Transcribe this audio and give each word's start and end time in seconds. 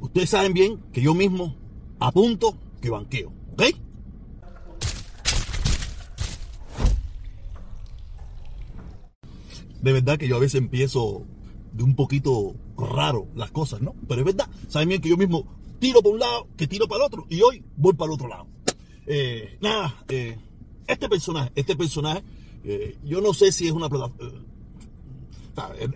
ustedes 0.00 0.30
saben 0.30 0.52
bien 0.52 0.80
que 0.92 1.02
yo 1.02 1.14
mismo 1.14 1.56
apunto 1.98 2.56
que 2.80 2.90
banqueo, 2.90 3.32
¿ok? 3.52 3.62
De 9.82 9.92
verdad 9.92 10.18
que 10.18 10.28
yo 10.28 10.36
a 10.36 10.40
veces 10.40 10.60
empiezo 10.60 11.24
de 11.72 11.84
un 11.84 11.94
poquito 11.94 12.54
raro 12.76 13.28
las 13.34 13.50
cosas, 13.50 13.80
¿no? 13.80 13.94
Pero 14.08 14.20
es 14.20 14.26
verdad, 14.26 14.48
saben 14.68 14.88
bien 14.88 15.00
que 15.00 15.08
yo 15.08 15.16
mismo 15.16 15.46
tiro 15.78 16.02
para 16.02 16.12
un 16.12 16.20
lado, 16.20 16.48
que 16.56 16.66
tiro 16.66 16.86
para 16.86 17.02
el 17.02 17.06
otro, 17.06 17.26
y 17.28 17.40
hoy 17.42 17.64
voy 17.76 17.94
para 17.94 18.10
el 18.10 18.14
otro 18.14 18.28
lado. 18.28 18.46
Eh, 19.06 19.58
nada, 19.60 20.04
eh, 20.08 20.38
este 20.86 21.08
personaje, 21.08 21.52
este 21.54 21.76
personaje, 21.76 22.22
eh, 22.64 22.98
yo 23.04 23.20
no 23.20 23.32
sé 23.32 23.52
si 23.52 23.66
es 23.66 23.72
una 23.72 23.88
plataforma. 23.88 24.49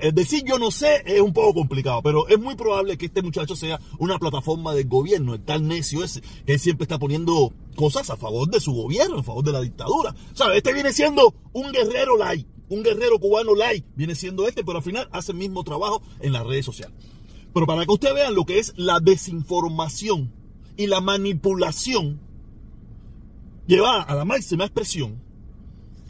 Es 0.00 0.14
decir, 0.14 0.44
yo 0.44 0.58
no 0.58 0.70
sé, 0.70 1.02
es 1.06 1.20
un 1.20 1.32
poco 1.32 1.54
complicado, 1.54 2.02
pero 2.02 2.28
es 2.28 2.38
muy 2.38 2.54
probable 2.54 2.98
que 2.98 3.06
este 3.06 3.22
muchacho 3.22 3.56
sea 3.56 3.80
una 3.98 4.18
plataforma 4.18 4.74
del 4.74 4.88
gobierno, 4.88 5.34
el 5.34 5.42
tal 5.42 5.66
necio 5.66 6.04
ese, 6.04 6.22
que 6.44 6.58
siempre 6.58 6.84
está 6.84 6.98
poniendo 6.98 7.52
cosas 7.76 8.10
a 8.10 8.16
favor 8.16 8.48
de 8.48 8.60
su 8.60 8.72
gobierno, 8.72 9.18
a 9.18 9.22
favor 9.22 9.44
de 9.44 9.52
la 9.52 9.60
dictadura. 9.60 10.14
¿Sabes? 10.34 10.58
Este 10.58 10.72
viene 10.72 10.92
siendo 10.92 11.34
un 11.52 11.72
guerrero 11.72 12.16
light, 12.16 12.46
un 12.68 12.82
guerrero 12.82 13.18
cubano 13.18 13.54
light, 13.54 13.84
viene 13.94 14.14
siendo 14.14 14.46
este, 14.46 14.64
pero 14.64 14.78
al 14.78 14.84
final 14.84 15.08
hace 15.12 15.32
el 15.32 15.38
mismo 15.38 15.64
trabajo 15.64 16.02
en 16.20 16.32
las 16.32 16.44
redes 16.44 16.66
sociales. 16.66 16.96
Pero 17.52 17.66
para 17.66 17.86
que 17.86 17.92
ustedes 17.92 18.14
vean 18.14 18.34
lo 18.34 18.44
que 18.44 18.58
es 18.58 18.74
la 18.76 19.00
desinformación 19.00 20.32
y 20.76 20.88
la 20.88 21.00
manipulación 21.00 22.20
llevada 23.66 24.02
a 24.02 24.14
la 24.14 24.24
máxima 24.24 24.64
expresión, 24.64 25.22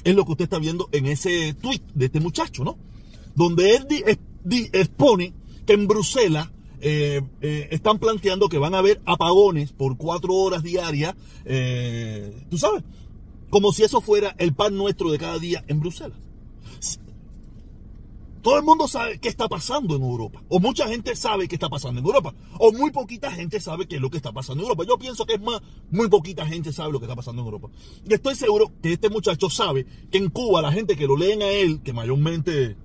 es 0.03 0.15
lo 0.15 0.25
que 0.25 0.33
usted 0.33 0.45
está 0.45 0.59
viendo 0.59 0.89
en 0.93 1.07
ese 1.07 1.55
tweet 1.55 1.83
de 1.95 2.07
este 2.07 2.21
muchacho, 2.21 2.65
¿no? 2.65 2.79
Donde 3.35 3.77
él 3.77 3.87
expone 4.73 5.35
que 5.67 5.73
en 5.73 5.87
Bruselas 5.87 6.49
eh, 6.81 7.23
eh, 7.41 7.69
están 7.71 7.99
planteando 7.99 8.49
que 8.49 8.59
van 8.59 8.75
a 8.75 8.79
haber 8.79 9.01
apagones 9.07 9.73
por 9.73 9.97
cuatro 9.97 10.35
horas 10.35 10.63
diarias, 10.63 11.15
eh, 11.47 12.45
tú 12.51 12.59
sabes, 12.59 12.85
como 13.49 13.73
si 13.73 13.85
eso 13.85 14.01
fuera 14.01 14.35
el 14.39 14.55
pan 14.55 14.77
nuestro 14.77 15.11
de 15.11 15.19
cada 15.19 15.39
día 15.39 15.65
en 15.67 15.81
Bruselas. 15.81 16.19
Todo 18.43 18.59
el 18.59 18.63
mundo 18.63 18.87
sabe 18.87 19.19
qué 19.19 19.31
está 19.31 19.49
pasando 19.49 19.97
en 19.97 20.03
Europa. 20.03 20.43
O 20.51 20.61
mucha 20.61 20.87
gente 20.87 21.17
sabe 21.17 21.49
qué 21.49 21.55
está 21.55 21.71
pasando 21.71 22.01
en 22.01 22.07
Europa. 22.07 22.35
O 22.59 22.73
muy 22.73 22.91
poquita 22.91 23.33
gente 23.33 23.59
sabe 23.59 23.89
qué 23.89 23.97
es 23.97 24.03
lo 24.03 24.11
que 24.11 24.19
está 24.19 24.33
pasando 24.33 24.63
en 24.63 24.69
Europa. 24.69 24.85
Yo 24.87 24.99
pienso 24.99 25.25
que 25.25 25.37
es 25.37 25.41
más, 25.41 25.63
muy 25.91 26.11
poquita 26.11 26.45
gente 26.45 26.71
sabe 26.71 26.93
lo 26.93 27.01
que 27.01 27.07
está 27.07 27.17
pasando 27.17 27.41
en 27.41 27.47
Europa. 27.47 27.71
Y 28.07 28.13
estoy 28.13 28.35
seguro 28.35 28.71
que 28.83 28.93
este 28.93 29.09
muchacho 29.09 29.49
sabe 29.49 29.87
que 30.11 30.19
en 30.19 30.29
Cuba 30.29 30.61
la 30.61 30.73
gente 30.73 30.95
que 30.95 31.07
lo 31.07 31.17
leen 31.17 31.41
a 31.41 31.49
él, 31.49 31.81
que 31.83 31.95
mayormente 31.95 32.77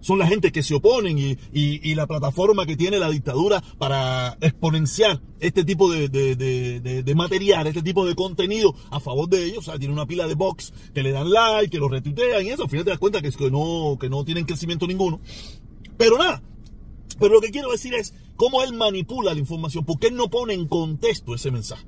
son 0.00 0.18
la 0.18 0.26
gente 0.26 0.52
que 0.52 0.62
se 0.62 0.74
oponen 0.74 1.18
y, 1.18 1.94
la 1.94 2.06
plataforma 2.06 2.66
que 2.66 2.76
tiene 2.76 2.98
la 2.98 3.10
dictadura 3.10 3.62
para 3.78 4.38
exponenciar 4.40 5.20
este 5.40 5.64
tipo 5.64 5.90
de, 5.90 7.12
material, 7.14 7.66
este 7.66 7.82
tipo 7.82 8.06
de 8.06 8.14
contenido 8.14 8.74
a 8.90 9.00
favor 9.00 9.28
de 9.28 9.44
ellos. 9.44 9.58
O 9.58 9.62
sea, 9.62 9.78
tiene 9.78 9.92
una 9.92 10.06
pila 10.06 10.26
de 10.26 10.34
box 10.34 10.72
que 10.94 11.02
le 11.02 11.10
dan 11.10 11.30
like, 11.30 11.70
que 11.70 11.78
lo 11.78 11.88
retuitean 11.88 12.46
y 12.46 12.50
eso. 12.50 12.64
Al 12.64 12.70
final 12.70 12.84
te 12.84 12.90
das 12.90 12.98
cuenta 12.98 13.20
que, 13.20 13.28
es 13.28 13.36
que, 13.36 13.50
no, 13.50 13.98
que 14.00 14.08
no 14.08 14.24
tienen 14.24 14.44
crecimiento 14.44 14.86
ninguno. 14.86 15.20
Pero 15.98 16.16
nada, 16.16 16.42
pero 17.18 17.34
lo 17.34 17.40
que 17.40 17.50
quiero 17.50 17.70
decir 17.70 17.94
es 17.94 18.14
cómo 18.36 18.62
él 18.62 18.72
manipula 18.72 19.34
la 19.34 19.40
información, 19.40 19.84
porque 19.84 20.08
él 20.08 20.16
no 20.16 20.30
pone 20.30 20.54
en 20.54 20.66
contexto 20.66 21.34
ese 21.34 21.50
mensaje. 21.50 21.84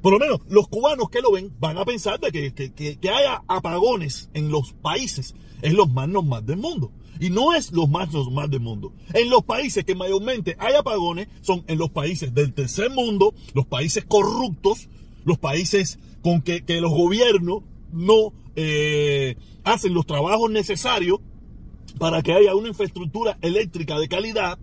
Por 0.00 0.12
lo 0.12 0.18
menos 0.18 0.40
los 0.48 0.68
cubanos 0.68 1.10
que 1.10 1.20
lo 1.20 1.32
ven 1.32 1.52
van 1.58 1.78
a 1.78 1.84
pensar 1.84 2.18
de 2.18 2.32
que, 2.32 2.52
que, 2.52 3.10
haya 3.10 3.42
apagones 3.46 4.30
en 4.34 4.50
los 4.50 4.72
países 4.72 5.34
es 5.62 5.72
los 5.72 5.90
más 5.90 6.08
normales 6.08 6.46
del 6.46 6.58
mundo. 6.58 6.92
Y 7.22 7.30
no 7.30 7.54
es 7.54 7.70
los 7.70 7.88
más 7.88 8.12
normales 8.12 8.50
del 8.50 8.58
mundo. 8.58 8.92
En 9.14 9.30
los 9.30 9.44
países 9.44 9.84
que 9.84 9.94
mayormente 9.94 10.56
hay 10.58 10.74
apagones 10.74 11.28
son 11.40 11.62
en 11.68 11.78
los 11.78 11.90
países 11.90 12.34
del 12.34 12.52
tercer 12.52 12.90
mundo, 12.90 13.32
los 13.54 13.64
países 13.64 14.04
corruptos, 14.04 14.88
los 15.24 15.38
países 15.38 16.00
con 16.20 16.42
que, 16.42 16.64
los 16.80 16.90
gobiernos 16.90 17.62
no 17.92 18.32
eh, 18.56 19.36
hacen 19.62 19.94
los 19.94 20.04
trabajos 20.04 20.50
necesarios 20.50 21.20
para 21.96 22.22
que 22.22 22.32
haya 22.32 22.56
una 22.56 22.66
infraestructura 22.66 23.38
eléctrica 23.40 24.00
de 24.00 24.08
calidad. 24.08 24.58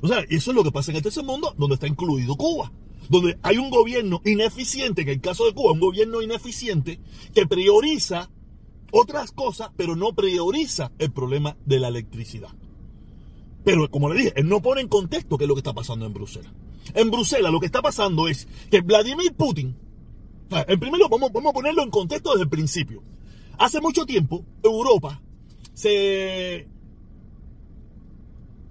O 0.00 0.08
sea, 0.08 0.20
eso 0.30 0.52
es 0.52 0.56
lo 0.56 0.64
que 0.64 0.72
pasa 0.72 0.92
en 0.92 0.96
el 0.96 1.02
tercer 1.02 1.24
mundo, 1.24 1.54
donde 1.58 1.74
está 1.74 1.86
incluido 1.86 2.36
Cuba. 2.36 2.72
Donde 3.10 3.36
hay 3.42 3.58
un 3.58 3.68
gobierno 3.68 4.22
ineficiente, 4.24 5.02
en 5.02 5.10
el 5.10 5.20
caso 5.20 5.44
de 5.44 5.52
Cuba, 5.52 5.72
un 5.72 5.80
gobierno 5.80 6.22
ineficiente 6.22 7.00
que 7.34 7.44
prioriza 7.44 8.30
otras 8.90 9.32
cosas, 9.32 9.70
pero 9.76 9.96
no 9.96 10.12
prioriza 10.12 10.92
el 10.98 11.12
problema 11.12 11.56
de 11.64 11.80
la 11.80 11.88
electricidad. 11.88 12.50
Pero 13.64 13.90
como 13.90 14.08
le 14.08 14.16
dije, 14.16 14.32
él 14.36 14.48
no 14.48 14.62
pone 14.62 14.80
en 14.80 14.88
contexto 14.88 15.36
qué 15.36 15.44
es 15.44 15.48
lo 15.48 15.54
que 15.54 15.60
está 15.60 15.72
pasando 15.72 16.06
en 16.06 16.14
Bruselas. 16.14 16.52
En 16.94 17.10
Bruselas 17.10 17.52
lo 17.52 17.60
que 17.60 17.66
está 17.66 17.82
pasando 17.82 18.28
es 18.28 18.48
que 18.70 18.80
Vladimir 18.80 19.34
Putin, 19.34 19.76
en 20.50 20.80
primer 20.80 21.00
vamos, 21.08 21.30
vamos 21.32 21.50
a 21.50 21.54
ponerlo 21.54 21.82
en 21.82 21.90
contexto 21.90 22.30
desde 22.30 22.44
el 22.44 22.48
principio. 22.48 23.02
Hace 23.58 23.80
mucho 23.80 24.06
tiempo, 24.06 24.44
Europa 24.62 25.20
se, 25.74 26.66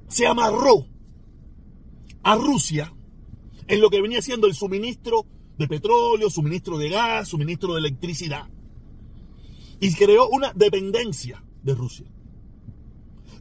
se 0.08 0.28
amarró 0.28 0.85
a 2.24 2.35
Rusia 2.35 2.94
en 3.68 3.81
lo 3.81 3.90
que 3.90 4.02
venía 4.02 4.22
siendo 4.22 4.47
el 4.47 4.56
suministro 4.56 5.25
de 5.58 5.68
petróleo, 5.68 6.29
suministro 6.29 6.78
de 6.78 6.90
gas, 6.90 7.28
suministro 7.28 7.74
de 7.74 7.79
electricidad 7.79 8.47
y 9.79 9.94
creó 9.94 10.28
una 10.29 10.53
dependencia 10.53 11.44
de 11.63 11.73
Rusia. 11.73 12.06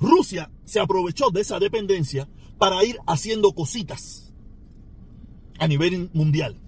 Rusia 0.00 0.50
se 0.64 0.80
aprovechó 0.80 1.30
de 1.30 1.40
esa 1.40 1.58
dependencia 1.58 2.28
para 2.58 2.84
ir 2.84 2.98
haciendo 3.06 3.52
cositas 3.52 4.32
a 5.58 5.66
nivel 5.66 6.10
mundial. 6.12 6.60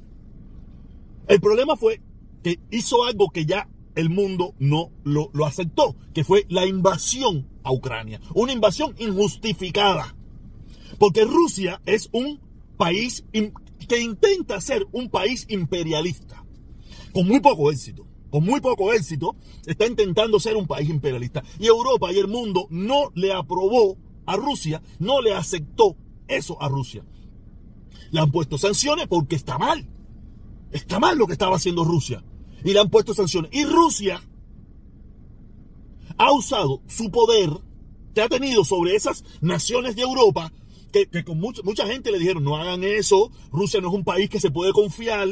El 1.28 1.40
problema 1.40 1.76
fue 1.76 2.00
que 2.42 2.58
hizo 2.70 3.04
algo 3.04 3.30
que 3.30 3.46
ya 3.46 3.68
el 3.94 4.10
mundo 4.10 4.54
no 4.58 4.90
lo, 5.04 5.30
aceptó, 5.44 5.96
que 6.12 6.24
fue 6.24 6.46
la 6.48 6.66
invasión 6.66 7.48
a 7.62 7.72
Ucrania. 7.72 8.20
Una 8.34 8.52
invasión 8.52 8.94
injustificada. 8.98 10.16
Porque 10.98 11.24
Rusia 11.24 11.80
es 11.86 12.08
un 12.12 12.40
país 12.76 13.24
que 13.88 14.00
intenta 14.00 14.60
ser 14.60 14.86
un 14.92 15.08
país 15.08 15.46
imperialista, 15.48 16.44
con 17.12 17.26
muy 17.26 17.40
poco 17.40 17.70
éxito 17.70 18.09
con 18.30 18.44
muy 18.44 18.60
poco 18.60 18.92
éxito, 18.92 19.36
está 19.66 19.86
intentando 19.86 20.40
ser 20.40 20.56
un 20.56 20.66
país 20.66 20.88
imperialista. 20.88 21.42
Y 21.58 21.66
Europa 21.66 22.12
y 22.12 22.18
el 22.18 22.28
mundo 22.28 22.66
no 22.70 23.10
le 23.14 23.32
aprobó 23.32 23.96
a 24.26 24.36
Rusia, 24.36 24.82
no 24.98 25.20
le 25.20 25.34
aceptó 25.34 25.96
eso 26.28 26.60
a 26.62 26.68
Rusia. 26.68 27.04
Le 28.10 28.20
han 28.20 28.30
puesto 28.30 28.58
sanciones 28.58 29.06
porque 29.08 29.36
está 29.36 29.58
mal. 29.58 29.88
Está 30.72 30.98
mal 31.00 31.18
lo 31.18 31.26
que 31.26 31.32
estaba 31.32 31.56
haciendo 31.56 31.84
Rusia. 31.84 32.24
Y 32.64 32.72
le 32.72 32.80
han 32.80 32.90
puesto 32.90 33.14
sanciones. 33.14 33.50
Y 33.52 33.64
Rusia 33.64 34.22
ha 36.18 36.32
usado 36.32 36.82
su 36.86 37.10
poder 37.10 37.50
que 38.14 38.22
ha 38.22 38.28
tenido 38.28 38.64
sobre 38.64 38.94
esas 38.94 39.24
naciones 39.40 39.96
de 39.96 40.02
Europa, 40.02 40.52
que, 40.92 41.06
con 41.24 41.38
mucha, 41.38 41.62
mucha 41.62 41.86
gente 41.86 42.10
le 42.10 42.18
dijeron, 42.18 42.42
no 42.42 42.56
hagan 42.56 42.82
eso, 42.82 43.30
Rusia 43.52 43.80
no 43.80 43.88
es 43.88 43.94
un 43.94 44.04
país 44.04 44.28
que 44.28 44.40
se 44.40 44.50
puede 44.50 44.72
confiar, 44.72 45.28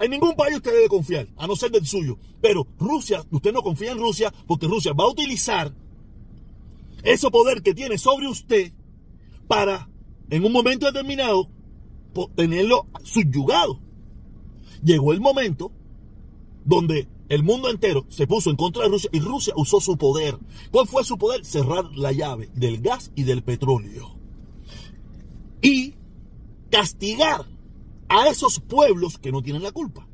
en 0.00 0.10
ningún 0.10 0.34
país 0.34 0.56
usted 0.56 0.72
debe 0.72 0.88
confiar, 0.88 1.28
a 1.36 1.46
no 1.46 1.56
ser 1.56 1.70
del 1.70 1.86
suyo. 1.86 2.18
Pero 2.40 2.66
Rusia, 2.78 3.24
usted 3.30 3.52
no 3.52 3.62
confía 3.62 3.92
en 3.92 3.98
Rusia 3.98 4.32
porque 4.46 4.66
Rusia 4.66 4.92
va 4.92 5.04
a 5.04 5.10
utilizar 5.10 5.74
ese 7.02 7.30
poder 7.30 7.62
que 7.62 7.74
tiene 7.74 7.96
sobre 7.96 8.28
usted 8.28 8.72
para, 9.48 9.88
en 10.28 10.44
un 10.44 10.52
momento 10.52 10.86
determinado, 10.86 11.48
tenerlo 12.36 12.86
subyugado. 13.02 13.80
Llegó 14.82 15.12
el 15.12 15.20
momento 15.20 15.72
donde 16.64 17.08
el 17.28 17.42
mundo 17.42 17.70
entero 17.70 18.06
se 18.08 18.26
puso 18.26 18.50
en 18.50 18.56
contra 18.56 18.82
de 18.82 18.90
Rusia 18.90 19.10
y 19.12 19.20
Rusia 19.20 19.54
usó 19.56 19.80
su 19.80 19.96
poder. 19.96 20.38
¿Cuál 20.70 20.86
fue 20.86 21.04
su 21.04 21.16
poder? 21.16 21.44
Cerrar 21.44 21.84
la 21.96 22.12
llave 22.12 22.50
del 22.54 22.80
gas 22.80 23.12
y 23.14 23.22
del 23.22 23.42
petróleo. 23.42 24.16
Y 25.62 25.94
castigar 26.70 27.46
a 28.10 28.28
esos 28.28 28.60
pueblos 28.60 29.18
que 29.18 29.32
no 29.32 29.40
tienen 29.40 29.62
la 29.62 29.72
culpa. 29.72 30.06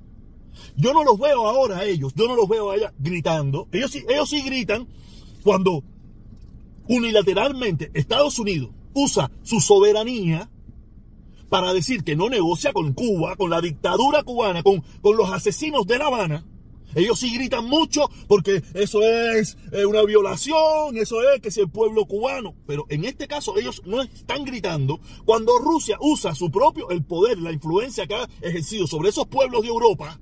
Yo 0.77 0.93
no 0.93 1.03
los 1.03 1.19
veo 1.19 1.49
ahora 1.49 1.79
a 1.79 1.85
ellos, 1.85 2.13
yo 2.15 2.29
no 2.29 2.37
los 2.37 2.49
veo 2.49 2.71
a 2.71 2.77
ellos 2.77 2.93
gritando. 2.99 3.67
Ellos 3.73 3.91
sí, 3.91 4.05
ellos 4.09 4.31
gritan 4.45 4.87
cuando 5.43 5.83
unilateralmente 6.89 7.91
Estados 7.95 8.39
Unidos 8.39 8.71
usa 8.95 9.31
su 9.43 9.61
soberanía 9.61 10.51
para 11.49 11.73
decir 11.73 12.05
que 12.05 12.17
no 12.17 12.29
negocia 12.29 12.73
con 12.73 12.93
Cuba, 12.93 13.35
con 13.37 13.51
la 13.51 13.61
dictadura 13.61 14.23
cubana, 14.23 14.63
con, 14.63 14.83
con 15.01 15.17
los 15.17 15.33
asesinos 15.33 15.87
de 15.87 15.99
La 15.99 16.07
Habana 16.07 16.45
ellos 16.97 17.21
sí 17.21 17.33
gritan 17.35 17.67
mucho 17.67 18.09
porque 18.27 18.63
eso 18.75 19.03
es 19.03 19.59
eh, 19.71 19.85
una 19.85 20.03
violación, 20.03 20.97
eso 20.97 21.17
es 21.31 21.41
que 21.43 21.49
es 21.51 21.59
el 21.59 21.69
pueblo 21.69 22.07
cubano. 22.07 22.55
Pero 22.67 22.87
en 22.89 23.05
este 23.05 23.29
caso 23.29 23.57
ellos 23.59 23.83
no 23.85 24.03
están 24.03 24.45
gritando 24.45 24.99
cuando 25.25 25.59
Rusia 25.59 25.99
usa 26.01 26.35
su 26.35 26.51
propio, 26.51 26.89
el 26.91 27.05
poder, 27.05 27.39
la 27.39 27.53
influencia 27.53 28.07
que 28.07 28.15
ha 28.15 28.29
ejercido 28.41 28.87
sobre 28.87 29.11
esos 29.11 29.27
pueblos 29.27 29.63
de 29.63 29.69
Europa 29.69 30.19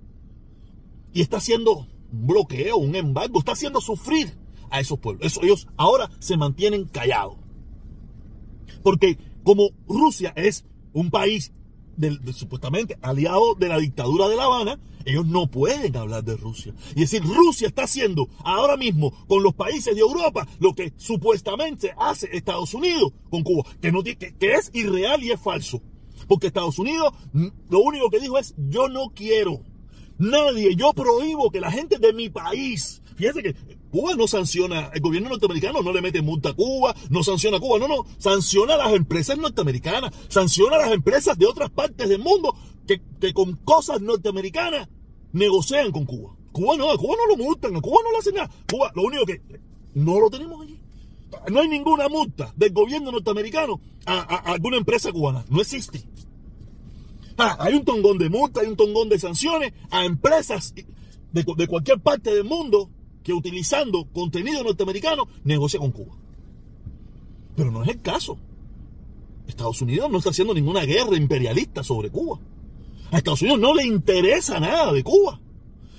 y 1.12 1.20
está 1.20 1.36
haciendo 1.36 1.86
un 2.12 2.26
bloqueo, 2.26 2.76
un 2.76 2.96
embargo, 2.96 3.38
está 3.38 3.52
haciendo 3.52 3.80
sufrir 3.80 4.36
a 4.70 4.80
esos 4.80 4.98
pueblos. 4.98 5.24
Eso, 5.24 5.42
ellos 5.44 5.68
ahora 5.76 6.10
se 6.18 6.36
mantienen 6.36 6.86
callados. 6.86 7.36
Porque 8.82 9.16
como 9.44 9.70
Rusia 9.86 10.32
es 10.34 10.64
un 10.92 11.10
país 11.10 11.52
supuestamente 12.32 12.98
aliado 13.02 13.54
de 13.54 13.68
la 13.68 13.78
dictadura 13.78 14.28
de 14.28 14.36
La 14.36 14.44
Habana, 14.44 14.78
ellos 15.04 15.26
no 15.26 15.46
pueden 15.46 15.96
hablar 15.96 16.24
de 16.24 16.36
Rusia. 16.36 16.74
Y 16.94 17.00
decir, 17.00 17.22
Rusia 17.22 17.68
está 17.68 17.84
haciendo 17.84 18.28
ahora 18.42 18.76
mismo 18.76 19.12
con 19.26 19.42
los 19.42 19.54
países 19.54 19.94
de 19.94 20.00
Europa 20.00 20.46
lo 20.60 20.74
que 20.74 20.92
supuestamente 20.96 21.92
hace 21.98 22.28
Estados 22.32 22.74
Unidos 22.74 23.12
con 23.30 23.42
Cuba, 23.42 23.64
que, 23.80 23.92
no, 23.92 24.02
que, 24.02 24.34
es 24.40 24.70
irreal 24.72 25.22
y 25.22 25.30
es 25.30 25.40
falso. 25.40 25.82
Porque 26.26 26.46
Estados 26.46 26.78
Unidos 26.78 27.12
mm, 27.32 27.48
lo 27.68 27.80
único 27.80 28.08
que 28.08 28.20
dijo 28.20 28.38
es, 28.38 28.54
yo 28.56 28.88
no 28.88 29.10
quiero. 29.14 29.60
Nadie, 30.16 30.76
yo 30.76 30.92
prohíbo 30.92 31.50
que 31.50 31.60
la 31.60 31.70
gente 31.70 31.98
de 31.98 32.12
mi 32.12 32.30
país, 32.30 33.02
fíjate 33.16 33.42
que 33.42 33.56
Cuba 33.94 34.16
no 34.16 34.26
sanciona, 34.26 34.90
el 34.92 35.00
gobierno 35.00 35.28
norteamericano 35.28 35.80
no 35.80 35.92
le 35.92 36.02
mete 36.02 36.20
multa 36.20 36.48
a 36.48 36.52
Cuba, 36.52 36.96
no 37.10 37.22
sanciona 37.22 37.58
a 37.58 37.60
Cuba, 37.60 37.78
no, 37.78 37.86
no, 37.86 38.04
sanciona 38.18 38.74
a 38.74 38.78
las 38.78 38.92
empresas 38.92 39.38
norteamericanas, 39.38 40.12
sanciona 40.26 40.74
a 40.74 40.78
las 40.80 40.90
empresas 40.90 41.38
de 41.38 41.46
otras 41.46 41.70
partes 41.70 42.08
del 42.08 42.18
mundo 42.18 42.56
que, 42.88 43.00
con 43.32 43.54
cosas 43.58 44.00
norteamericanas 44.00 44.88
negocian 45.32 45.92
con 45.92 46.06
Cuba. 46.06 46.34
Cuba 46.50 46.76
no, 46.76 46.90
a 46.90 46.98
Cuba 46.98 47.14
no 47.16 47.36
lo 47.36 47.44
multan, 47.44 47.76
a 47.76 47.80
Cuba 47.80 48.00
no 48.02 48.10
le 48.10 48.18
hacen 48.18 48.34
nada. 48.34 48.50
Cuba, 48.68 48.90
lo 48.96 49.02
único 49.02 49.26
que 49.26 49.40
no 49.94 50.18
lo 50.18 50.28
tenemos 50.28 50.60
allí. 50.60 50.80
No 51.52 51.60
hay 51.60 51.68
ninguna 51.68 52.08
multa 52.08 52.52
del 52.56 52.72
gobierno 52.72 53.12
norteamericano 53.12 53.80
a, 54.06 54.22
alguna 54.54 54.76
empresa 54.76 55.12
cubana. 55.12 55.44
No 55.50 55.60
existe. 55.60 56.02
Ah, 57.38 57.56
hay 57.60 57.74
un 57.74 57.84
tongón 57.84 58.18
de 58.18 58.28
multa, 58.28 58.60
hay 58.60 58.66
un 58.66 58.76
tongón 58.76 59.08
de 59.08 59.20
sanciones 59.20 59.72
a 59.92 60.04
empresas 60.04 60.74
de, 60.74 61.44
de 61.56 61.68
cualquier 61.68 62.00
parte 62.00 62.34
del 62.34 62.42
mundo 62.42 62.90
que 63.24 63.32
utilizando 63.32 64.04
contenido 64.12 64.62
norteamericano 64.62 65.26
negocia 65.42 65.80
con 65.80 65.90
Cuba. 65.90 66.14
Pero 67.56 67.72
no 67.72 67.82
es 67.82 67.88
el 67.88 68.00
caso. 68.00 68.38
Estados 69.48 69.80
Unidos 69.82 70.10
no 70.10 70.18
está 70.18 70.30
haciendo 70.30 70.54
ninguna 70.54 70.84
guerra 70.84 71.16
imperialista 71.16 71.82
sobre 71.82 72.10
Cuba. 72.10 72.38
A 73.10 73.18
Estados 73.18 73.42
Unidos 73.42 73.60
no 73.60 73.74
le 73.74 73.84
interesa 73.84 74.60
nada 74.60 74.92
de 74.92 75.02
Cuba. 75.02 75.40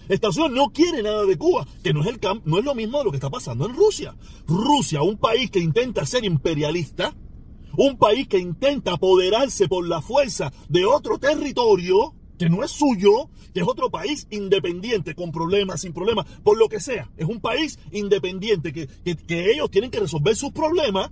Estados 0.07 0.37
Unidos 0.37 0.55
no 0.55 0.71
quiere 0.71 1.01
nada 1.01 1.25
de 1.25 1.37
Cuba, 1.37 1.67
que 1.83 1.93
no 1.93 2.01
es, 2.01 2.07
el 2.07 2.19
no 2.45 2.59
es 2.59 2.65
lo 2.65 2.75
mismo 2.75 2.99
de 2.99 3.05
lo 3.05 3.11
que 3.11 3.17
está 3.17 3.29
pasando 3.29 3.65
en 3.65 3.75
Rusia. 3.75 4.15
Rusia, 4.47 5.01
un 5.01 5.17
país 5.17 5.49
que 5.49 5.59
intenta 5.59 6.05
ser 6.05 6.25
imperialista, 6.25 7.15
un 7.75 7.97
país 7.97 8.27
que 8.27 8.37
intenta 8.37 8.93
apoderarse 8.93 9.67
por 9.67 9.87
la 9.87 10.01
fuerza 10.01 10.53
de 10.69 10.85
otro 10.85 11.17
territorio, 11.17 12.13
que 12.37 12.49
no 12.49 12.63
es 12.63 12.71
suyo, 12.71 13.29
que 13.53 13.61
es 13.61 13.67
otro 13.67 13.89
país 13.89 14.27
independiente, 14.29 15.15
con 15.15 15.31
problemas, 15.31 15.81
sin 15.81 15.93
problemas, 15.93 16.25
por 16.43 16.57
lo 16.57 16.67
que 16.67 16.79
sea. 16.79 17.09
Es 17.17 17.27
un 17.27 17.39
país 17.39 17.79
independiente 17.91 18.73
que, 18.73 18.89
ellos 19.05 19.69
tienen 19.71 19.91
que 19.91 19.99
resolver 19.99 20.35
sus 20.35 20.51
problemas. 20.51 21.11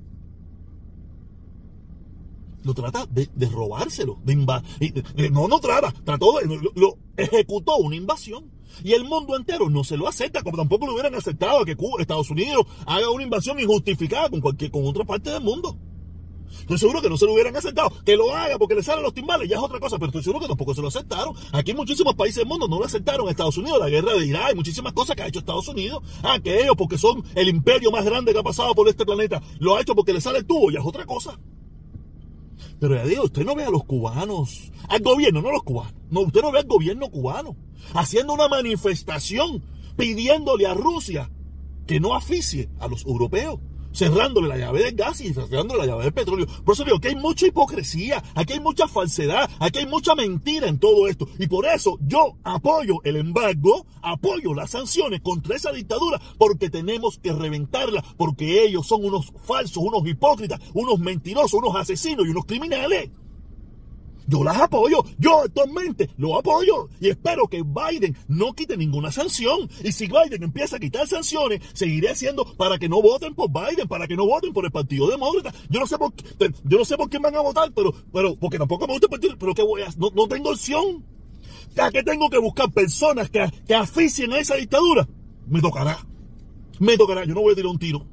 Lo 2.64 2.74
trata 2.74 3.06
de, 3.06 3.28
robárselo, 3.50 4.20
de 4.24 4.34
invadir. 4.34 5.04
No, 5.32 5.48
no 5.48 5.60
trata, 5.60 5.94
trató 6.04 6.40
de, 6.40 6.72
lo, 6.76 6.98
ejecutó 7.18 7.78
una 7.78 7.96
invasión. 7.96 8.52
Y 8.84 8.94
el 8.94 9.04
mundo 9.04 9.36
entero 9.36 9.70
no 9.70 9.84
se 9.84 9.98
lo 9.98 10.08
acepta, 10.08 10.42
como 10.42 10.58
tampoco 10.58 10.88
lo 10.88 10.94
hubieran 10.94 11.14
aceptado 11.14 11.64
que 11.64 11.78
Estados 12.00 12.32
Unidos 12.32 12.66
haga 12.88 13.10
una 13.12 13.24
invasión 13.24 13.60
injustificada 13.60 14.30
con, 14.30 14.42
cualquier, 14.42 14.72
con 14.72 14.86
otra 14.88 15.04
parte 15.04 15.30
del 15.30 15.44
mundo. 15.44 15.78
Estoy 16.60 16.78
seguro 16.78 17.02
que 17.02 17.10
no 17.10 17.18
se 17.18 17.26
lo 17.26 17.34
hubieran 17.34 17.56
aceptado. 17.56 17.92
Que 18.06 18.16
lo 18.16 18.34
haga 18.36 18.58
porque 18.58 18.76
le 18.76 18.84
salen 18.84 19.04
los 19.04 19.14
timbales, 19.14 19.50
ya 19.50 19.58
es 19.58 19.62
otra 19.62 19.80
cosa, 19.80 19.98
pero 19.98 20.08
estoy 20.08 20.24
seguro 20.24 20.42
que 20.42 20.48
tampoco 20.48 20.74
se 20.74 20.82
lo 20.82 20.88
aceptaron. 20.88 21.36
Aquí 21.52 21.74
muchísimos 21.74 22.16
países 22.16 22.38
del 22.38 22.48
mundo 22.48 22.68
no 22.68 22.80
lo 22.80 22.86
aceptaron. 22.86 23.30
Estados 23.30 23.58
Unidos, 23.58 23.80
la 23.80 23.90
guerra 23.90 24.14
de 24.14 24.26
Irak, 24.26 24.52
y 24.54 24.56
muchísimas 24.56 24.94
cosas 24.94 25.16
que 25.16 25.24
ha 25.24 25.28
hecho 25.28 25.40
Estados 25.40 25.68
Unidos. 25.68 26.04
Ah, 26.24 26.40
que 26.44 26.62
ellos, 26.62 26.76
porque 26.78 26.98
son 26.98 27.24
el 27.36 27.50
imperio 27.50 27.92
más 27.92 28.06
grande 28.06 28.34
que 28.34 28.40
ha 28.40 28.44
pasado 28.44 28.74
por 28.76 28.88
este 28.88 29.06
planeta, 29.06 29.42
lo 29.60 29.76
ha 29.76 29.82
hecho 29.82 29.96
porque 29.96 30.14
le 30.14 30.22
sale 30.22 30.40
el 30.40 30.46
tubo, 30.46 30.72
ya 30.72 30.80
es 30.80 30.86
otra 30.86 31.06
cosa. 31.06 31.40
Pero 32.80 32.96
ya 32.96 33.06
digo, 33.06 33.24
usted 33.24 33.46
no 33.46 33.56
ve 33.56 33.64
a 33.64 33.70
los 33.70 33.86
cubanos, 33.86 34.72
al 34.90 35.02
gobierno, 35.02 35.42
no 35.42 35.50
a 35.50 35.54
los 35.54 35.64
cubanos. 35.64 35.94
No, 36.10 36.22
usted 36.22 36.42
no 36.42 36.52
ve 36.52 36.60
al 36.60 36.68
gobierno 36.68 37.10
cubano 37.10 37.56
haciendo 37.94 38.34
una 38.34 38.48
manifestación 38.48 39.64
pidiéndole 39.98 40.68
a 40.68 40.74
Rusia 40.74 41.32
que 41.88 42.00
no 42.00 42.16
aficie 42.16 42.70
a 42.80 42.88
los 42.88 43.06
europeos 43.06 43.60
cerrándole 43.94 44.48
la 44.48 44.58
llave 44.58 44.84
del 44.84 44.96
gas 44.96 45.22
y 45.22 45.34
cerrándole 45.34 45.82
la 45.82 45.88
llave 45.88 46.04
del 46.04 46.14
petróleo. 46.14 46.48
Por 46.66 46.74
eso 46.74 46.84
digo 46.84 47.00
que 47.00 47.10
hay 47.10 47.16
mucha 47.16 47.48
hipocresía, 47.48 48.24
aquí 48.36 48.54
hay 48.54 48.60
mucha 48.60 48.88
falsedad, 48.88 49.50
aquí 49.60 49.80
hay 49.80 49.86
mucha 49.86 50.16
mentira 50.16 50.68
en 50.68 50.80
todo 50.80 51.08
esto. 51.08 51.28
Y 51.40 51.48
por 51.48 51.66
eso 51.66 51.98
yo 52.02 52.38
apoyo 52.44 52.96
el 53.04 53.18
embargo, 53.18 53.86
apoyo 54.02 54.54
las 54.54 54.72
sanciones 54.72 55.22
contra 55.22 55.56
esa 55.56 55.72
dictadura, 55.72 56.20
porque 56.38 56.70
tenemos 56.70 57.20
que 57.20 57.32
reventarla, 57.32 58.04
porque 58.18 58.66
ellos 58.66 58.88
son 58.88 59.06
unos 59.06 59.32
falsos, 59.46 59.84
unos 59.84 60.08
hipócritas, 60.08 60.60
unos 60.74 61.00
mentirosos, 61.00 61.54
unos 61.54 61.76
asesinos 61.76 62.26
y 62.26 62.30
unos 62.30 62.46
criminales. 62.46 63.10
Yo 64.28 64.44
las 64.44 64.58
apoyo, 64.58 65.04
yo 65.18 65.42
actualmente 65.42 66.10
lo 66.18 66.38
apoyo 66.38 66.90
y 67.00 67.10
espero 67.10 67.48
que 67.48 67.64
Biden 67.64 68.16
no 68.28 68.54
quite 68.54 68.78
ninguna 68.78 69.12
sanción. 69.12 69.70
Y 69.84 69.92
si 69.92 70.08
Biden 70.08 70.44
empieza 70.44 70.78
a 70.78 70.80
quitar 70.80 71.08
sanciones, 71.08 71.62
seguiré 71.74 72.10
haciendo 72.10 72.46
para 72.56 72.78
que 72.78 72.90
no 72.90 73.02
voten 73.02 73.36
por 73.36 73.50
Biden, 73.52 73.88
para 73.88 74.08
que 74.08 74.16
no 74.16 74.26
voten 74.26 74.54
por 74.54 74.66
el 74.66 74.72
Partido 74.72 75.10
Demócrata. 75.10 75.54
Yo 75.70 75.80
no 75.80 75.88
sé 75.88 75.98
por, 75.98 76.14
yo 76.64 76.78
no 76.78 76.86
sé 76.86 76.98
por 76.98 77.10
quién 77.10 77.22
van 77.22 77.36
a 77.36 77.42
votar, 77.42 77.72
pero, 77.74 77.94
pero 78.12 78.36
porque 78.36 78.58
tampoco 78.58 78.88
me 78.88 78.94
gusta 78.94 79.08
el 79.08 79.12
partido, 79.12 79.36
pero 79.38 79.54
que 79.54 79.64
voy 79.64 79.82
a, 79.82 79.90
no, 79.98 80.10
no 80.14 80.28
tengo 80.28 80.52
opción. 80.52 81.04
¿A 81.78 81.92
qué 81.92 82.04
tengo 82.04 82.30
que 82.30 82.38
buscar 82.38 82.72
personas 82.72 83.30
que, 83.30 83.50
que 83.68 83.76
aficien 83.76 84.32
a 84.34 84.40
esa 84.40 84.56
dictadura? 84.56 85.08
Me 85.48 85.60
tocará. 85.60 85.98
Me 86.80 86.98
tocará. 86.98 87.26
Yo 87.26 87.34
no 87.34 87.42
voy 87.42 87.54
a 87.54 87.56
tirar 87.56 87.72
un 87.72 87.80
tiro. 87.80 88.06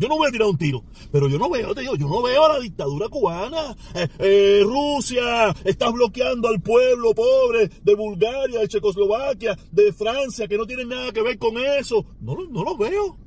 Yo 0.00 0.08
no 0.08 0.16
voy 0.16 0.28
a 0.28 0.32
tirar 0.32 0.48
un 0.48 0.56
tiro, 0.56 0.82
pero 1.12 1.28
yo 1.28 1.38
no 1.38 1.50
veo, 1.50 1.74
te 1.74 1.82
digo, 1.82 1.94
yo 1.94 2.08
no 2.08 2.22
veo 2.22 2.46
a 2.46 2.54
la 2.54 2.58
dictadura 2.58 3.10
cubana. 3.10 3.76
Eh, 3.94 4.08
eh, 4.18 4.62
Rusia 4.64 5.54
está 5.62 5.90
bloqueando 5.90 6.48
al 6.48 6.62
pueblo 6.62 7.14
pobre 7.14 7.68
de 7.68 7.94
Bulgaria, 7.94 8.60
de 8.60 8.68
Checoslovaquia, 8.68 9.58
de 9.70 9.92
Francia, 9.92 10.48
que 10.48 10.56
no 10.56 10.64
tienen 10.64 10.88
nada 10.88 11.12
que 11.12 11.20
ver 11.20 11.36
con 11.38 11.58
eso. 11.58 12.06
No, 12.22 12.34
no 12.48 12.64
los 12.64 12.78
veo. 12.78 13.18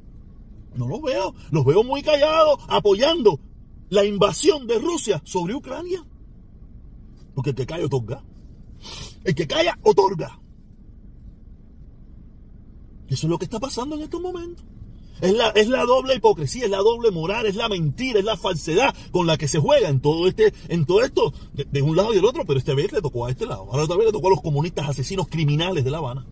No 0.74 0.88
los 0.88 1.00
veo. 1.04 1.36
Los 1.52 1.64
veo 1.64 1.84
muy 1.84 2.02
callados, 2.02 2.58
apoyando 2.68 3.40
la 3.90 4.04
invasión 4.04 4.66
de 4.66 4.80
Rusia 4.80 5.22
sobre 5.24 5.54
Ucrania. 5.54 6.04
Porque 7.36 7.52
el 7.52 7.56
que 7.56 7.68
calla 7.68 7.86
otorga. 7.86 8.24
El 9.24 9.36
que 9.36 9.46
calla 9.46 9.78
otorga. 9.84 10.40
Eso 13.10 13.28
es 13.28 13.30
lo 13.30 13.38
que 13.38 13.46
está 13.46 13.60
pasando 13.60 13.96
en 13.96 14.02
estos 14.02 14.20
momentos. 14.20 14.66
Es 15.22 15.34
la, 15.34 15.50
es 15.50 15.68
la 15.68 15.86
doble 15.86 16.16
hipocresía, 16.16 16.66
es 16.66 16.72
la 16.72 16.80
doble 16.80 17.12
moral, 17.12 17.46
es 17.46 17.56
la 17.56 17.70
mentira, 17.70 18.20
es 18.20 18.26
la 18.26 18.36
falsedad 18.36 18.94
con 19.12 19.28
la 19.28 19.38
que 19.38 19.48
se 19.48 19.60
juega 19.60 19.90
en 19.90 20.00
todo 20.02 20.28
este, 20.28 20.54
en 20.68 20.86
todo 20.86 21.04
esto, 21.04 21.34
de, 21.54 21.82
un 21.82 21.96
lado 21.96 22.12
y 22.12 22.16
del 22.16 22.26
otro, 22.26 22.46
pero 22.46 22.60
esta 22.60 22.74
vez 22.74 22.92
le 22.92 23.02
tocó 23.02 23.26
a 23.26 23.32
este 23.32 23.46
lado. 23.46 23.68
Ahora 23.72 23.84
otra 23.84 23.96
vez 23.96 24.08
le 24.08 24.12
tocó 24.12 24.28
a 24.28 24.32
los 24.32 24.42
comunistas 24.42 24.90
asesinos 24.90 25.28
criminales 25.28 25.84
de 25.84 25.92
La 25.92 26.00
Habana, 26.00 26.26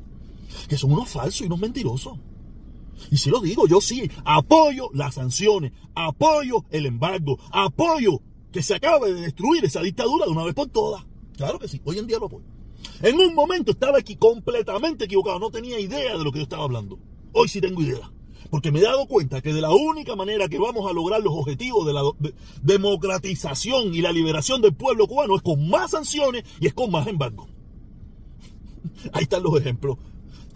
que 0.67 0.77
son 0.77 0.91
unos 0.91 1.09
falsos 1.09 1.41
y 1.41 1.45
unos 1.45 1.59
mentirosos. 1.59 2.17
Y 3.09 3.17
si 3.17 3.29
lo 3.29 3.39
digo, 3.39 3.67
yo 3.67 3.81
sí, 3.81 4.09
apoyo 4.25 4.89
las 4.93 5.15
sanciones, 5.15 5.71
apoyo 5.95 6.65
el 6.69 6.85
embargo, 6.85 7.39
apoyo 7.51 8.21
que 8.51 8.61
se 8.61 8.75
acabe 8.75 9.13
de 9.13 9.21
destruir 9.21 9.63
esa 9.65 9.81
dictadura 9.81 10.25
de 10.25 10.31
una 10.31 10.43
vez 10.43 10.53
por 10.53 10.67
todas. 10.67 11.05
Claro 11.37 11.57
que 11.59 11.67
sí, 11.67 11.81
hoy 11.83 11.97
en 11.97 12.07
día 12.07 12.19
lo 12.19 12.25
apoyo. 12.25 12.45
En 13.01 13.19
un 13.19 13.33
momento 13.33 13.71
estaba 13.71 13.97
aquí 13.97 14.15
completamente 14.15 15.05
equivocado, 15.05 15.39
no 15.39 15.49
tenía 15.49 15.79
idea 15.79 16.17
de 16.17 16.23
lo 16.23 16.31
que 16.31 16.39
yo 16.39 16.43
estaba 16.43 16.63
hablando. 16.63 16.99
Hoy 17.33 17.47
sí 17.47 17.61
tengo 17.61 17.81
idea. 17.81 18.11
Porque 18.51 18.69
me 18.71 18.79
he 18.79 18.83
dado 18.83 19.07
cuenta 19.07 19.41
que 19.41 19.53
de 19.53 19.61
la 19.61 19.71
única 19.71 20.15
manera 20.17 20.49
que 20.49 20.59
vamos 20.59 20.87
a 20.87 20.93
lograr 20.93 21.21
los 21.21 21.33
objetivos 21.33 21.87
de 21.87 21.93
la 21.93 22.01
democratización 22.61 23.95
y 23.95 24.01
la 24.01 24.11
liberación 24.11 24.61
del 24.61 24.73
pueblo 24.73 25.07
cubano 25.07 25.37
es 25.37 25.41
con 25.41 25.69
más 25.69 25.91
sanciones 25.91 26.43
y 26.59 26.67
es 26.67 26.73
con 26.73 26.91
más 26.91 27.07
embargo. 27.07 27.47
Ahí 29.13 29.23
están 29.23 29.41
los 29.41 29.57
ejemplos. 29.57 29.97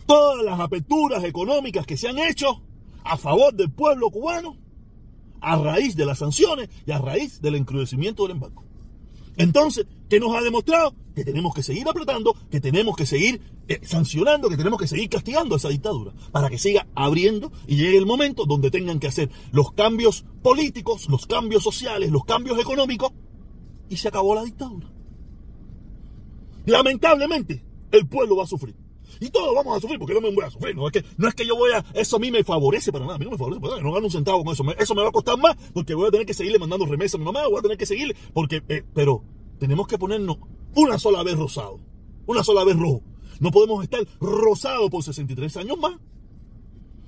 Todas 0.06 0.44
las 0.44 0.60
aperturas 0.60 1.24
económicas 1.24 1.86
que 1.88 1.96
se 1.96 2.10
han 2.10 2.20
hecho 2.20 2.62
a 3.06 3.16
favor 3.16 3.54
del 3.54 3.72
pueblo 3.72 4.10
cubano 4.10 4.58
a 5.40 5.56
raíz 5.56 5.96
de 5.96 6.06
las 6.06 6.20
sanciones 6.20 6.70
y 6.86 6.92
a 6.92 7.00
raíz 7.00 7.42
del 7.42 7.56
encrudecimiento 7.56 8.24
del 8.24 8.34
embargo. 8.34 8.66
Entonces, 9.38 9.86
¿qué 10.10 10.20
nos 10.20 10.36
ha 10.36 10.42
demostrado? 10.42 10.96
Que 11.16 11.24
tenemos 11.24 11.54
que 11.54 11.64
seguir 11.64 11.88
apretando, 11.88 12.36
que 12.50 12.60
tenemos 12.60 12.96
que 12.96 13.06
seguir 13.06 13.42
eh, 13.68 13.80
sancionando, 13.84 14.50
que 14.50 14.58
tenemos 14.58 14.80
que 14.80 14.88
seguir 14.88 15.10
castigando 15.10 15.56
a 15.56 15.58
esa 15.58 15.70
dictadura 15.70 16.14
para 16.32 16.50
que 16.50 16.58
siga 16.58 16.88
abriendo 16.96 17.52
y 17.68 17.78
llegue 17.78 17.98
el 17.98 18.06
momento 18.06 18.46
donde 18.46 18.72
tengan 18.72 19.00
que 19.00 19.08
hacer 19.08 19.30
los 19.52 19.72
cambios 19.72 20.26
políticos, 20.42 21.08
los 21.10 21.26
cambios 21.26 21.64
sociales, 21.64 22.12
los 22.12 22.26
cambios 22.26 22.60
económicos 22.60 23.12
y 23.90 23.98
se 23.98 24.08
acabó 24.08 24.36
la 24.36 24.44
dictadura. 24.44 24.92
Lamentablemente, 26.66 27.64
el 27.92 28.08
pueblo 28.08 28.36
va 28.36 28.44
a 28.44 28.48
sufrir. 28.48 28.76
Y 29.20 29.30
todos 29.30 29.56
vamos 29.56 29.78
a 29.78 29.80
sufrir 29.80 29.98
porque 29.98 30.14
no 30.14 30.22
me 30.22 30.32
voy 30.32 30.44
a 30.44 30.50
sufrir. 30.50 30.76
No 30.76 30.88
es, 30.88 30.92
que, 30.92 31.06
no 31.18 31.28
es 31.28 31.36
que 31.36 31.46
yo 31.46 31.56
voy 31.56 31.72
a. 31.72 31.86
Eso 31.94 32.18
a 32.18 32.20
mí 32.20 32.32
me 32.32 32.44
favorece 32.44 32.92
para 32.92 33.06
nada. 33.06 33.16
A 33.16 33.18
mí 33.18 33.26
no 33.26 33.32
me 33.32 33.38
favorece 33.38 33.62
para 33.62 33.76
nada. 33.76 33.84
No 33.84 33.94
gano 33.94 34.08
un 34.08 34.12
centavo 34.12 34.44
con 34.44 34.54
eso. 34.54 34.64
Eso 34.78 34.96
me 34.96 35.04
va 35.04 35.10
a 35.10 35.12
costar 35.12 35.38
más 35.38 35.56
porque 35.74 35.94
voy 35.94 36.08
a 36.08 36.12
tener 36.12 36.26
que 36.26 36.34
seguirle 36.34 36.60
mandando 36.60 36.86
remesas 36.86 37.16
a 37.16 37.18
mi 37.20 37.26
mamá. 37.26 37.48
Voy 37.48 37.60
a 37.60 37.62
tener 37.62 37.78
que 37.78 37.86
seguirle. 37.86 38.16
Porque. 38.34 38.62
Eh, 38.68 38.84
pero 38.94 39.24
tenemos 39.60 39.88
que 39.88 39.98
ponernos 39.98 40.38
una 40.76 41.00
sola 41.00 41.24
vez 41.24 41.38
rosado. 41.38 41.80
Una 42.28 42.44
sola 42.44 42.64
vez 42.64 42.78
rojo. 42.78 43.02
No 43.40 43.52
podemos 43.52 43.84
estar 43.84 44.06
rosados 44.20 44.90
por 44.90 45.04
63 45.04 45.58
años 45.58 45.78
más. 45.78 45.94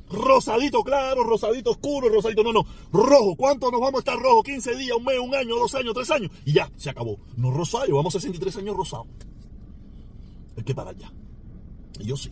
rosadito 0.10 0.84
claro, 0.84 1.24
rosadito 1.24 1.72
oscuro, 1.72 2.10
rosadito 2.10 2.44
no, 2.44 2.54
no, 2.54 2.66
rojo. 2.92 3.36
¿Cuánto 3.36 3.72
nos 3.72 3.82
vamos 3.82 3.96
a 3.96 4.00
estar 4.00 4.18
rojo? 4.18 4.44
15 4.44 4.75
días, 4.75 4.98
un 4.98 5.04
mes, 5.04 5.20
un 5.20 5.36
año, 5.36 5.56
dos 5.56 5.74
años, 5.75 5.94
tres 5.94 6.12
años. 6.12 6.32
Y 6.46 6.54
ya, 6.54 6.72
se 6.75 6.89
acabó. 6.89 7.20
No 7.36 7.51
rosario, 7.51 7.96
vamos 7.96 8.16
a 8.16 8.20
63 8.20 8.58
años 8.58 8.75
rosados. 8.75 9.08
Hay 10.56 10.63
que 10.63 10.75
parar 10.75 10.96
ya. 10.96 11.12
Y 12.00 12.06
yo 12.06 12.18
sí. 12.18 12.32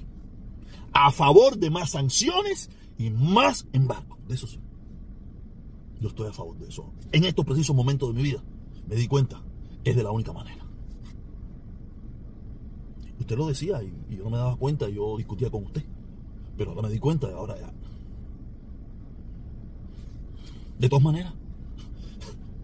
A 0.93 1.11
favor 1.11 1.57
de 1.57 1.69
más 1.69 1.91
sanciones 1.91 2.69
y 2.97 3.09
más 3.09 3.67
embargo. 3.73 4.17
De 4.27 4.35
eso 4.35 4.47
sí. 4.47 4.59
Yo 5.99 6.09
estoy 6.09 6.27
a 6.27 6.33
favor 6.33 6.57
de 6.57 6.67
eso. 6.67 6.93
En 7.11 7.23
estos 7.25 7.45
precisos 7.45 7.75
momentos 7.75 8.09
de 8.09 8.15
mi 8.15 8.23
vida 8.23 8.43
me 8.87 8.95
di 8.95 9.07
cuenta 9.07 9.41
es 9.85 9.95
de 9.95 10.03
la 10.03 10.11
única 10.11 10.33
manera. 10.33 10.65
Usted 13.19 13.37
lo 13.37 13.47
decía 13.47 13.81
y, 13.81 14.15
yo 14.15 14.23
no 14.25 14.29
me 14.31 14.37
daba 14.37 14.57
cuenta, 14.57 14.89
yo 14.89 15.15
discutía 15.17 15.49
con 15.49 15.63
usted. 15.63 15.83
Pero 16.57 16.71
ahora 16.71 16.83
me 16.83 16.89
di 16.89 16.99
cuenta 16.99 17.27
ahora 17.27 17.57
ya. 17.59 17.71
De 20.79 20.89
todas 20.89 21.03
maneras, 21.03 21.33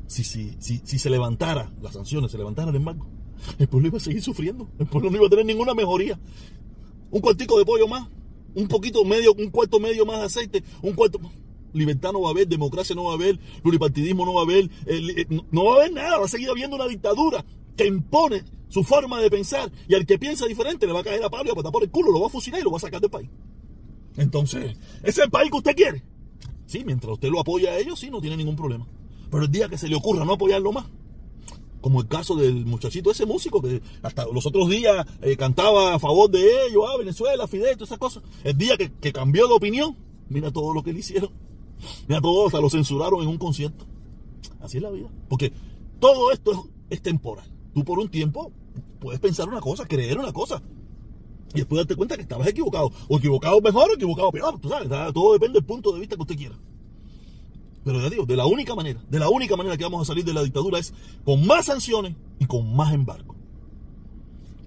si, 0.07 0.23
si, 0.23 0.57
si, 0.59 0.81
si 0.83 0.99
se 0.99 1.09
levantara 1.09 1.71
las 1.81 1.93
sanciones, 1.93 2.31
se 2.31 2.37
levantara 2.37 2.71
el 2.71 2.75
embargo, 2.75 3.07
el 3.57 3.67
pueblo 3.67 3.87
iba 3.87 3.97
a 3.97 4.01
seguir 4.01 4.21
sufriendo. 4.21 4.67
El 4.79 4.87
pueblo 4.87 5.09
no 5.09 5.17
iba 5.17 5.27
a 5.27 5.29
tener 5.29 5.45
ninguna 5.45 5.73
mejoría. 5.73 6.19
Un 7.09 7.21
cuartico 7.21 7.57
de 7.57 7.65
pollo 7.65 7.87
más, 7.87 8.09
un 8.55 8.67
poquito 8.67 9.03
medio, 9.05 9.33
un 9.33 9.49
cuarto 9.49 9.79
medio 9.79 10.05
más 10.05 10.19
de 10.19 10.25
aceite, 10.25 10.63
un 10.81 10.93
cuarto. 10.93 11.19
Libertad 11.73 12.11
no 12.11 12.21
va 12.21 12.29
a 12.29 12.31
haber, 12.31 12.47
democracia 12.47 12.95
no 12.95 13.05
va 13.05 13.11
a 13.11 13.15
haber, 13.15 13.39
pluripartidismo 13.61 14.25
no 14.25 14.33
va 14.33 14.41
a 14.41 14.43
haber, 14.43 14.69
no 15.51 15.65
va 15.65 15.73
a 15.73 15.75
haber 15.77 15.93
nada, 15.93 16.17
va 16.19 16.25
a 16.25 16.29
seguir 16.29 16.49
habiendo 16.49 16.75
una 16.75 16.87
dictadura 16.87 17.45
que 17.75 17.87
impone 17.87 18.43
su 18.67 18.83
forma 18.83 19.19
de 19.21 19.29
pensar 19.29 19.71
y 19.87 19.95
al 19.95 20.05
que 20.05 20.17
piensa 20.17 20.45
diferente 20.45 20.87
le 20.87 20.93
va 20.93 21.01
a 21.01 21.03
caer 21.03 21.23
a 21.23 21.29
palo 21.29 21.49
y 21.49 21.51
a 21.51 21.55
patar 21.55 21.71
por 21.71 21.83
el 21.83 21.91
culo, 21.91 22.11
lo 22.11 22.21
va 22.21 22.27
a 22.27 22.29
fusilar 22.29 22.61
y 22.61 22.63
lo 22.63 22.71
va 22.71 22.77
a 22.77 22.81
sacar 22.81 23.01
del 23.01 23.09
país. 23.09 23.29
Entonces, 24.17 24.77
¿ese 25.03 25.09
es 25.09 25.17
el 25.19 25.29
país 25.29 25.51
que 25.51 25.57
usted 25.57 25.75
quiere? 25.75 26.03
Sí, 26.65 26.83
mientras 26.85 27.13
usted 27.13 27.29
lo 27.29 27.39
apoya 27.39 27.71
a 27.71 27.77
ellos, 27.77 27.99
sí, 27.99 28.09
no 28.09 28.21
tiene 28.21 28.37
ningún 28.37 28.55
problema. 28.55 28.87
Pero 29.29 29.43
el 29.43 29.51
día 29.51 29.67
que 29.67 29.77
se 29.77 29.87
le 29.87 29.95
ocurra 29.95 30.25
no 30.25 30.33
apoyarlo 30.33 30.71
más, 30.71 30.85
como 31.81 32.01
el 32.01 32.07
caso 32.07 32.35
del 32.35 32.65
muchachito 32.65 33.11
ese 33.11 33.25
músico 33.25 33.61
que 33.61 33.81
hasta 34.03 34.25
los 34.27 34.45
otros 34.45 34.69
días 34.69 35.05
eh, 35.21 35.35
cantaba 35.35 35.95
a 35.95 35.99
favor 35.99 36.29
de 36.29 36.67
ellos, 36.67 36.83
ah, 36.87 36.97
Venezuela, 36.97 37.47
Fidel, 37.47 37.73
todas 37.73 37.89
esas 37.89 37.97
cosas. 37.97 38.23
El 38.43 38.57
día 38.57 38.77
que, 38.77 38.91
que 38.93 39.11
cambió 39.11 39.47
de 39.47 39.53
opinión, 39.53 39.97
mira 40.29 40.51
todo 40.51 40.73
lo 40.73 40.83
que 40.83 40.93
le 40.93 40.99
hicieron. 40.99 41.31
Mira 42.07 42.21
todo, 42.21 42.47
hasta 42.47 42.59
lo 42.59 42.69
censuraron 42.69 43.21
en 43.21 43.27
un 43.27 43.37
concierto. 43.37 43.85
Así 44.59 44.77
es 44.77 44.83
la 44.83 44.91
vida. 44.91 45.09
Porque 45.29 45.51
todo 45.99 46.31
esto 46.31 46.67
es 46.89 47.01
temporal. 47.01 47.45
Tú 47.73 47.83
por 47.83 47.99
un 47.99 48.09
tiempo 48.09 48.51
puedes 48.99 49.19
pensar 49.19 49.47
una 49.47 49.61
cosa, 49.61 49.85
creer 49.85 50.17
una 50.17 50.33
cosa. 50.33 50.61
Y 51.53 51.59
después 51.59 51.79
darte 51.79 51.95
cuenta 51.95 52.15
que 52.15 52.23
estabas 52.23 52.47
equivocado. 52.47 52.91
O 53.07 53.17
equivocado 53.17 53.59
mejor 53.61 53.89
o 53.89 53.93
equivocado 53.93 54.31
peor. 54.31 54.59
Tú 54.59 54.69
sabes, 54.69 54.89
todo 55.13 55.33
depende 55.33 55.59
del 55.59 55.65
punto 55.65 55.91
de 55.91 55.99
vista 55.99 56.15
que 56.15 56.21
usted 56.21 56.37
quiera. 56.37 56.55
Pero 57.83 57.99
ya 57.99 58.09
digo, 58.09 58.25
de 58.25 58.35
la 58.35 58.45
única 58.45 58.75
manera, 58.75 59.01
de 59.09 59.19
la 59.19 59.29
única 59.29 59.55
manera 59.57 59.75
que 59.75 59.83
vamos 59.83 60.01
a 60.03 60.05
salir 60.05 60.23
de 60.23 60.33
la 60.33 60.43
dictadura 60.43 60.77
es 60.77 60.93
con 61.23 61.45
más 61.47 61.65
sanciones 61.65 62.15
y 62.39 62.45
con 62.45 62.75
más 62.75 62.93
embargo. 62.93 63.35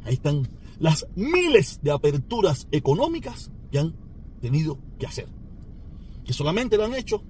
Ahí 0.05 0.15
están 0.15 0.49
las 0.81 1.07
miles 1.15 1.81
de 1.83 1.93
aperturas 1.93 2.67
económicas 2.73 3.51
que 3.71 3.79
han 3.79 3.95
tenido 4.41 4.79
que 4.99 5.07
hacer. 5.07 5.29
Que 6.25 6.33
solamente 6.33 6.77
lo 6.77 6.85
han 6.85 6.95
hecho 6.95 7.23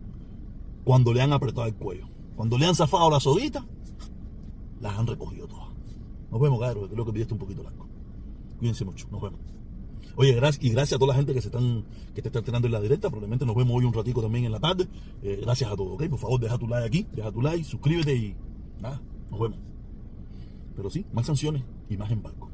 cuando 0.84 1.12
le 1.12 1.22
han 1.22 1.32
apretado 1.32 1.66
el 1.66 1.74
cuello. 1.74 2.08
Cuando 2.36 2.58
le 2.58 2.66
han 2.66 2.74
zafado 2.74 3.10
la 3.10 3.20
sodita, 3.20 3.64
las 4.80 4.98
han 4.98 5.06
recogido 5.06 5.46
todas. 5.46 5.68
Nos 6.30 6.40
vemos, 6.40 6.60
Garo, 6.60 6.88
creo 6.88 7.04
que 7.04 7.12
pidiste 7.12 7.32
un 7.32 7.40
poquito 7.40 7.62
largo. 7.62 7.86
Cuídense 8.58 8.84
mucho, 8.84 9.08
nos 9.10 9.22
vemos. 9.22 9.40
Oye, 10.16 10.32
gracias, 10.34 10.64
y 10.64 10.70
gracias 10.70 10.96
a 10.96 10.98
toda 10.98 11.12
la 11.12 11.16
gente 11.16 11.34
que 11.34 11.40
se 11.40 11.48
están, 11.48 11.84
que 12.14 12.22
te 12.22 12.28
está 12.28 12.38
enterando 12.38 12.66
en 12.66 12.72
la 12.72 12.80
directa. 12.80 13.08
Probablemente 13.08 13.44
nos 13.44 13.56
vemos 13.56 13.76
hoy 13.76 13.84
un 13.84 13.92
ratico 13.92 14.22
también 14.22 14.44
en 14.44 14.52
la 14.52 14.60
tarde. 14.60 14.86
Eh, 15.22 15.40
gracias 15.42 15.70
a 15.70 15.76
todos, 15.76 15.94
¿ok? 15.94 16.08
Por 16.08 16.18
favor, 16.18 16.40
deja 16.40 16.58
tu 16.58 16.68
like 16.68 16.86
aquí, 16.86 17.06
deja 17.12 17.32
tu 17.32 17.42
like, 17.42 17.64
suscríbete 17.64 18.14
y 18.14 18.36
nada, 18.80 19.00
nos 19.30 19.40
vemos. 19.40 19.58
Pero 20.76 20.90
sí, 20.90 21.04
más 21.12 21.26
sanciones 21.26 21.64
y 21.88 21.96
más 21.96 22.10
embargo. 22.10 22.48